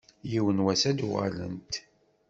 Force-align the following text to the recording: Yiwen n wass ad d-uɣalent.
Yiwen 0.31 0.57
n 0.61 0.63
wass 0.65 0.83
ad 0.89 0.95
d-uɣalent. 0.97 1.73